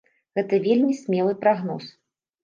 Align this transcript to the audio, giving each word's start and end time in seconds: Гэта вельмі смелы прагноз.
Гэта 0.37 0.57
вельмі 0.63 0.95
смелы 1.01 1.35
прагноз. 1.43 1.85